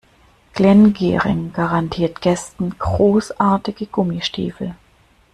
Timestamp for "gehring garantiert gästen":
0.93-2.71